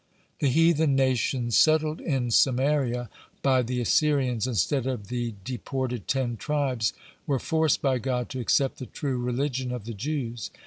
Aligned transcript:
(45) 0.39 0.39
The 0.39 0.49
heathen 0.59 0.95
nations 0.95 1.55
settled 1.55 2.01
in 2.01 2.31
Samaria 2.31 3.07
by 3.43 3.61
the 3.61 3.79
Assyrians 3.81 4.47
instead 4.47 4.87
of 4.87 5.09
the 5.09 5.35
deported 5.45 6.07
Ten 6.07 6.37
Tribes 6.37 6.93
were 7.27 7.37
forced 7.37 7.83
by 7.83 7.99
God 7.99 8.27
to 8.29 8.39
accept 8.39 8.79
the 8.79 8.87
true 8.87 9.19
religion 9.19 9.71
of 9.71 9.85
the 9.85 9.93
Jews. 9.93 10.49